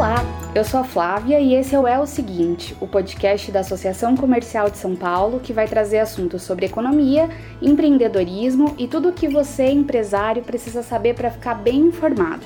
Olá, 0.00 0.24
eu 0.54 0.64
sou 0.64 0.80
a 0.80 0.84
Flávia 0.84 1.38
e 1.40 1.54
esse 1.54 1.74
é 1.74 1.78
o 1.78 1.86
É 1.86 1.98
o 1.98 2.06
Seguinte, 2.06 2.74
o 2.80 2.88
podcast 2.88 3.52
da 3.52 3.60
Associação 3.60 4.16
Comercial 4.16 4.70
de 4.70 4.78
São 4.78 4.96
Paulo 4.96 5.40
que 5.40 5.52
vai 5.52 5.68
trazer 5.68 5.98
assuntos 5.98 6.42
sobre 6.42 6.64
economia, 6.64 7.28
empreendedorismo 7.60 8.74
e 8.78 8.88
tudo 8.88 9.10
o 9.10 9.12
que 9.12 9.28
você, 9.28 9.66
empresário, 9.70 10.42
precisa 10.42 10.82
saber 10.82 11.14
para 11.14 11.30
ficar 11.30 11.52
bem 11.52 11.80
informado. 11.80 12.40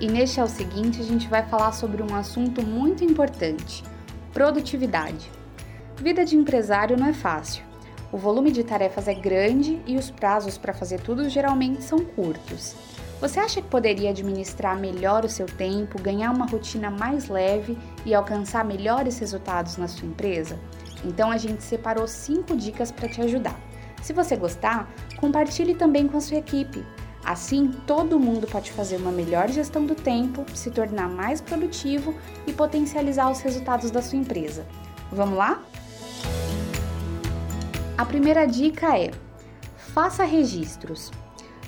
E 0.00 0.08
neste 0.08 0.40
É 0.40 0.42
o 0.42 0.48
Seguinte, 0.48 0.98
a 0.98 1.04
gente 1.04 1.28
vai 1.28 1.42
falar 1.42 1.72
sobre 1.72 2.02
um 2.02 2.16
assunto 2.16 2.64
muito 2.66 3.04
importante: 3.04 3.84
produtividade. 4.32 5.30
Vida 5.96 6.24
de 6.24 6.34
empresário 6.34 6.96
não 6.96 7.08
é 7.08 7.12
fácil. 7.12 7.71
O 8.12 8.18
volume 8.18 8.52
de 8.52 8.62
tarefas 8.62 9.08
é 9.08 9.14
grande 9.14 9.80
e 9.86 9.96
os 9.96 10.10
prazos 10.10 10.58
para 10.58 10.74
fazer 10.74 11.00
tudo 11.00 11.30
geralmente 11.30 11.82
são 11.82 12.04
curtos. 12.04 12.76
Você 13.22 13.40
acha 13.40 13.62
que 13.62 13.68
poderia 13.68 14.10
administrar 14.10 14.78
melhor 14.78 15.24
o 15.24 15.30
seu 15.30 15.46
tempo, 15.46 16.02
ganhar 16.02 16.30
uma 16.30 16.44
rotina 16.44 16.90
mais 16.90 17.28
leve 17.30 17.78
e 18.04 18.12
alcançar 18.12 18.66
melhores 18.66 19.18
resultados 19.18 19.78
na 19.78 19.88
sua 19.88 20.06
empresa? 20.06 20.60
Então 21.02 21.30
a 21.30 21.38
gente 21.38 21.62
separou 21.62 22.06
5 22.06 22.54
dicas 22.54 22.92
para 22.92 23.08
te 23.08 23.22
ajudar. 23.22 23.58
Se 24.02 24.12
você 24.12 24.36
gostar, 24.36 24.92
compartilhe 25.16 25.74
também 25.74 26.06
com 26.06 26.18
a 26.18 26.20
sua 26.20 26.36
equipe. 26.36 26.84
Assim, 27.24 27.70
todo 27.86 28.20
mundo 28.20 28.46
pode 28.46 28.72
fazer 28.72 28.96
uma 28.96 29.12
melhor 29.12 29.48
gestão 29.48 29.86
do 29.86 29.94
tempo, 29.94 30.44
se 30.54 30.70
tornar 30.70 31.08
mais 31.08 31.40
produtivo 31.40 32.14
e 32.46 32.52
potencializar 32.52 33.30
os 33.30 33.40
resultados 33.40 33.90
da 33.90 34.02
sua 34.02 34.18
empresa. 34.18 34.66
Vamos 35.10 35.38
lá? 35.38 35.62
A 38.02 38.04
primeira 38.04 38.44
dica 38.46 38.98
é: 38.98 39.12
faça 39.94 40.24
registros. 40.24 41.12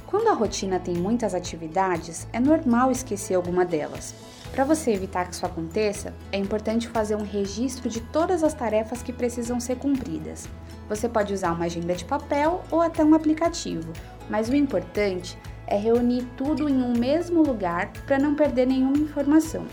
Quando 0.04 0.26
a 0.26 0.32
rotina 0.32 0.80
tem 0.80 0.92
muitas 0.92 1.32
atividades, 1.32 2.26
é 2.32 2.40
normal 2.40 2.90
esquecer 2.90 3.36
alguma 3.36 3.64
delas. 3.64 4.12
Para 4.50 4.64
você 4.64 4.90
evitar 4.90 5.28
que 5.28 5.34
isso 5.34 5.46
aconteça, 5.46 6.12
é 6.32 6.36
importante 6.36 6.88
fazer 6.88 7.14
um 7.14 7.22
registro 7.22 7.88
de 7.88 8.00
todas 8.00 8.42
as 8.42 8.52
tarefas 8.52 9.00
que 9.00 9.12
precisam 9.12 9.60
ser 9.60 9.76
cumpridas. 9.76 10.48
Você 10.88 11.08
pode 11.08 11.32
usar 11.32 11.52
uma 11.52 11.66
agenda 11.66 11.94
de 11.94 12.04
papel 12.04 12.64
ou 12.68 12.80
até 12.80 13.04
um 13.04 13.14
aplicativo, 13.14 13.92
mas 14.28 14.48
o 14.48 14.56
importante 14.56 15.38
é 15.68 15.76
reunir 15.76 16.26
tudo 16.36 16.68
em 16.68 16.82
um 16.82 16.98
mesmo 16.98 17.44
lugar 17.44 17.92
para 18.08 18.18
não 18.18 18.34
perder 18.34 18.66
nenhuma 18.66 18.98
informação. 18.98 19.68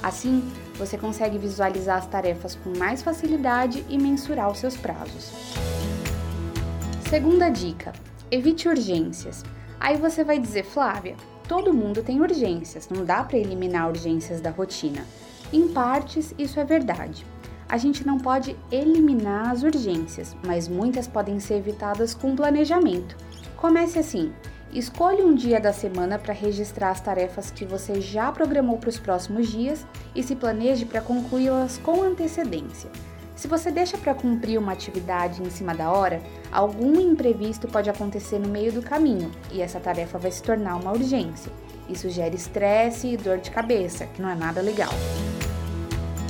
Assim, 0.00 0.48
você 0.76 0.96
consegue 0.96 1.38
visualizar 1.38 1.98
as 1.98 2.06
tarefas 2.06 2.54
com 2.54 2.78
mais 2.78 3.02
facilidade 3.02 3.84
e 3.88 3.98
mensurar 3.98 4.48
os 4.48 4.58
seus 4.58 4.76
prazos. 4.76 5.73
Segunda 7.14 7.48
dica: 7.48 7.92
evite 8.28 8.68
urgências. 8.68 9.44
Aí 9.78 9.96
você 9.96 10.24
vai 10.24 10.36
dizer, 10.36 10.64
Flávia, 10.64 11.14
todo 11.46 11.72
mundo 11.72 12.02
tem 12.02 12.20
urgências, 12.20 12.88
não 12.88 13.04
dá 13.04 13.22
para 13.22 13.38
eliminar 13.38 13.88
urgências 13.88 14.40
da 14.40 14.50
rotina. 14.50 15.06
Em 15.52 15.68
partes, 15.68 16.34
isso 16.36 16.58
é 16.58 16.64
verdade. 16.64 17.24
A 17.68 17.76
gente 17.76 18.04
não 18.04 18.18
pode 18.18 18.56
eliminar 18.68 19.52
as 19.52 19.62
urgências, 19.62 20.36
mas 20.44 20.66
muitas 20.66 21.06
podem 21.06 21.38
ser 21.38 21.58
evitadas 21.58 22.14
com 22.14 22.34
planejamento. 22.34 23.16
Comece 23.56 23.96
assim: 24.00 24.32
escolha 24.72 25.24
um 25.24 25.36
dia 25.36 25.60
da 25.60 25.72
semana 25.72 26.18
para 26.18 26.34
registrar 26.34 26.90
as 26.90 27.00
tarefas 27.00 27.48
que 27.48 27.64
você 27.64 28.00
já 28.00 28.32
programou 28.32 28.76
para 28.76 28.90
os 28.90 28.98
próximos 28.98 29.46
dias 29.46 29.86
e 30.16 30.22
se 30.24 30.34
planeje 30.34 30.84
para 30.84 31.00
concluí-las 31.00 31.78
com 31.78 32.02
antecedência. 32.02 32.90
Se 33.36 33.48
você 33.48 33.70
deixa 33.70 33.98
para 33.98 34.14
cumprir 34.14 34.58
uma 34.58 34.72
atividade 34.72 35.42
em 35.42 35.50
cima 35.50 35.74
da 35.74 35.90
hora, 35.90 36.22
algum 36.52 37.00
imprevisto 37.00 37.66
pode 37.66 37.90
acontecer 37.90 38.38
no 38.38 38.48
meio 38.48 38.72
do 38.72 38.80
caminho 38.80 39.30
e 39.50 39.60
essa 39.60 39.80
tarefa 39.80 40.18
vai 40.18 40.30
se 40.30 40.42
tornar 40.42 40.76
uma 40.76 40.92
urgência. 40.92 41.52
Isso 41.88 42.08
gera 42.08 42.34
estresse 42.34 43.08
e 43.08 43.16
dor 43.16 43.38
de 43.38 43.50
cabeça, 43.50 44.06
que 44.06 44.22
não 44.22 44.30
é 44.30 44.34
nada 44.34 44.60
legal. 44.60 44.92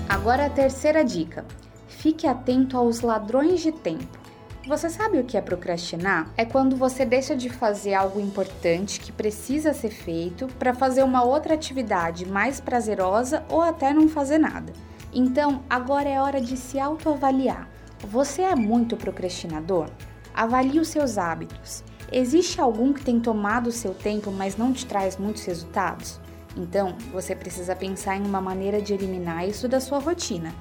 Agora 0.08 0.46
a 0.46 0.50
terceira 0.50 1.04
dica: 1.04 1.44
fique 1.86 2.26
atento 2.26 2.76
aos 2.76 3.00
ladrões 3.00 3.60
de 3.60 3.70
tempo. 3.70 4.24
Você 4.66 4.88
sabe 4.88 5.18
o 5.18 5.24
que 5.24 5.36
é 5.36 5.42
procrastinar? 5.42 6.30
É 6.38 6.44
quando 6.46 6.74
você 6.74 7.04
deixa 7.04 7.36
de 7.36 7.50
fazer 7.50 7.92
algo 7.92 8.18
importante 8.18 8.98
que 8.98 9.12
precisa 9.12 9.74
ser 9.74 9.90
feito 9.90 10.46
para 10.58 10.72
fazer 10.72 11.02
uma 11.02 11.22
outra 11.22 11.52
atividade 11.52 12.24
mais 12.24 12.60
prazerosa 12.60 13.44
ou 13.50 13.60
até 13.60 13.92
não 13.92 14.08
fazer 14.08 14.38
nada. 14.38 14.72
Então, 15.14 15.62
agora 15.70 16.08
é 16.08 16.20
hora 16.20 16.40
de 16.40 16.56
se 16.56 16.80
autoavaliar. 16.80 17.68
Você 18.08 18.42
é 18.42 18.56
muito 18.56 18.96
procrastinador? 18.96 19.88
Avalie 20.34 20.80
os 20.80 20.88
seus 20.88 21.16
hábitos. 21.16 21.84
Existe 22.10 22.60
algum 22.60 22.92
que 22.92 23.04
tem 23.04 23.20
tomado 23.20 23.68
o 23.68 23.72
seu 23.72 23.94
tempo, 23.94 24.32
mas 24.32 24.56
não 24.56 24.72
te 24.72 24.84
traz 24.84 25.16
muitos 25.16 25.44
resultados? 25.44 26.20
Então, 26.56 26.96
você 27.12 27.34
precisa 27.34 27.76
pensar 27.76 28.16
em 28.16 28.26
uma 28.26 28.40
maneira 28.40 28.82
de 28.82 28.92
eliminar 28.92 29.48
isso 29.48 29.68
da 29.68 29.78
sua 29.78 30.00
rotina. 30.00 30.52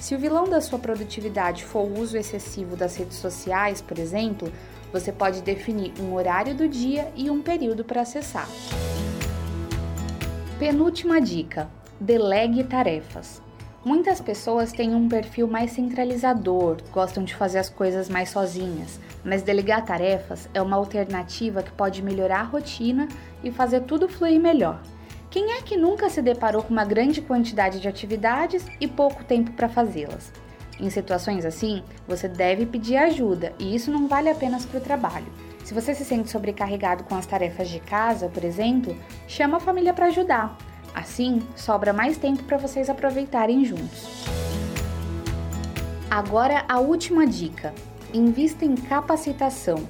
Se 0.00 0.14
o 0.14 0.18
vilão 0.18 0.48
da 0.48 0.60
sua 0.60 0.78
produtividade 0.78 1.64
for 1.64 1.82
o 1.82 2.00
uso 2.00 2.16
excessivo 2.16 2.74
das 2.74 2.96
redes 2.96 3.18
sociais, 3.18 3.80
por 3.80 3.98
exemplo, 3.98 4.50
você 4.92 5.12
pode 5.12 5.40
definir 5.42 5.92
um 6.00 6.14
horário 6.14 6.54
do 6.54 6.68
dia 6.68 7.12
e 7.14 7.30
um 7.30 7.42
período 7.42 7.84
para 7.84 8.00
acessar. 8.00 8.48
Penúltima 10.58 11.20
dica: 11.20 11.70
delegue 12.00 12.64
tarefas. 12.64 13.40
Muitas 13.82 14.20
pessoas 14.20 14.72
têm 14.72 14.94
um 14.94 15.08
perfil 15.08 15.48
mais 15.48 15.72
centralizador, 15.72 16.76
gostam 16.92 17.24
de 17.24 17.34
fazer 17.34 17.58
as 17.58 17.70
coisas 17.70 18.10
mais 18.10 18.28
sozinhas, 18.28 19.00
mas 19.24 19.40
delegar 19.42 19.86
tarefas 19.86 20.50
é 20.52 20.60
uma 20.60 20.76
alternativa 20.76 21.62
que 21.62 21.72
pode 21.72 22.02
melhorar 22.02 22.40
a 22.40 22.44
rotina 22.44 23.08
e 23.42 23.50
fazer 23.50 23.80
tudo 23.84 24.06
fluir 24.06 24.38
melhor. 24.38 24.82
Quem 25.30 25.52
é 25.52 25.62
que 25.62 25.78
nunca 25.78 26.10
se 26.10 26.20
deparou 26.20 26.62
com 26.62 26.74
uma 26.74 26.84
grande 26.84 27.22
quantidade 27.22 27.80
de 27.80 27.88
atividades 27.88 28.66
e 28.78 28.86
pouco 28.86 29.24
tempo 29.24 29.52
para 29.52 29.68
fazê-las? 29.68 30.30
Em 30.78 30.90
situações 30.90 31.46
assim, 31.46 31.82
você 32.06 32.28
deve 32.28 32.66
pedir 32.66 32.98
ajuda 32.98 33.54
e 33.58 33.74
isso 33.74 33.90
não 33.90 34.06
vale 34.06 34.28
apenas 34.28 34.66
para 34.66 34.78
o 34.78 34.82
trabalho. 34.82 35.32
Se 35.64 35.72
você 35.72 35.94
se 35.94 36.04
sente 36.04 36.30
sobrecarregado 36.30 37.04
com 37.04 37.14
as 37.14 37.24
tarefas 37.24 37.70
de 37.70 37.80
casa, 37.80 38.28
por 38.28 38.44
exemplo, 38.44 38.94
chama 39.26 39.56
a 39.56 39.60
família 39.60 39.94
para 39.94 40.06
ajudar. 40.06 40.58
Assim, 40.94 41.42
sobra 41.56 41.92
mais 41.92 42.16
tempo 42.16 42.42
para 42.44 42.58
vocês 42.58 42.90
aproveitarem 42.90 43.64
juntos. 43.64 44.24
Agora 46.10 46.64
a 46.68 46.80
última 46.80 47.26
dica: 47.26 47.72
invista 48.12 48.64
em 48.64 48.74
capacitação. 48.74 49.88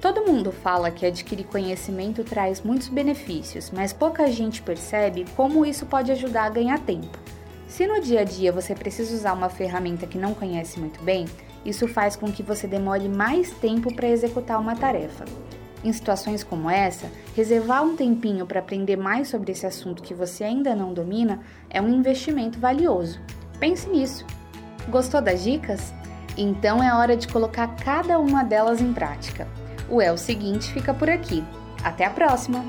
Todo 0.00 0.24
mundo 0.26 0.50
fala 0.50 0.90
que 0.90 1.04
adquirir 1.04 1.44
conhecimento 1.44 2.24
traz 2.24 2.62
muitos 2.62 2.88
benefícios, 2.88 3.70
mas 3.70 3.92
pouca 3.92 4.26
gente 4.28 4.62
percebe 4.62 5.26
como 5.36 5.66
isso 5.66 5.84
pode 5.84 6.10
ajudar 6.10 6.44
a 6.44 6.50
ganhar 6.50 6.78
tempo. 6.78 7.18
Se 7.68 7.86
no 7.86 8.00
dia 8.00 8.22
a 8.22 8.24
dia 8.24 8.50
você 8.50 8.74
precisa 8.74 9.14
usar 9.14 9.34
uma 9.34 9.50
ferramenta 9.50 10.06
que 10.06 10.16
não 10.16 10.32
conhece 10.32 10.80
muito 10.80 11.02
bem, 11.02 11.26
isso 11.64 11.86
faz 11.86 12.16
com 12.16 12.32
que 12.32 12.42
você 12.42 12.66
demore 12.66 13.08
mais 13.08 13.50
tempo 13.50 13.94
para 13.94 14.08
executar 14.08 14.58
uma 14.58 14.74
tarefa. 14.74 15.26
Em 15.82 15.92
situações 15.92 16.44
como 16.44 16.68
essa, 16.68 17.10
reservar 17.34 17.82
um 17.82 17.96
tempinho 17.96 18.44
para 18.44 18.60
aprender 18.60 18.96
mais 18.96 19.28
sobre 19.28 19.52
esse 19.52 19.66
assunto 19.66 20.02
que 20.02 20.12
você 20.12 20.44
ainda 20.44 20.74
não 20.74 20.92
domina 20.92 21.40
é 21.70 21.80
um 21.80 21.88
investimento 21.88 22.58
valioso. 22.58 23.18
Pense 23.58 23.88
nisso. 23.88 24.26
Gostou 24.88 25.22
das 25.22 25.42
dicas? 25.42 25.94
Então 26.36 26.82
é 26.82 26.94
hora 26.94 27.16
de 27.16 27.28
colocar 27.28 27.76
cada 27.76 28.18
uma 28.18 28.44
delas 28.44 28.80
em 28.80 28.92
prática. 28.92 29.48
O 29.88 30.00
É 30.00 30.12
o 30.12 30.18
Seguinte 30.18 30.72
fica 30.72 30.92
por 30.92 31.08
aqui. 31.08 31.42
Até 31.82 32.04
a 32.04 32.10
próxima! 32.10 32.64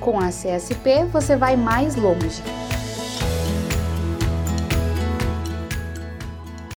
Com 0.00 0.18
a 0.18 0.28
CSP 0.28 1.04
você 1.12 1.36
vai 1.36 1.56
mais 1.56 1.96
longe. 1.96 2.42